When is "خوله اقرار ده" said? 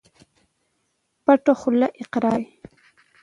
1.59-2.51